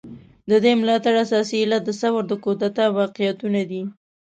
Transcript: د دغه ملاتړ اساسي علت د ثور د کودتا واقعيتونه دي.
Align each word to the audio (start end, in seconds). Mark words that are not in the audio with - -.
د 0.49 0.51
دغه 0.63 0.77
ملاتړ 0.81 1.13
اساسي 1.25 1.55
علت 1.63 1.81
د 1.85 1.91
ثور 2.01 2.21
د 2.27 2.33
کودتا 2.43 2.85
واقعيتونه 2.97 3.61
دي. 3.69 3.81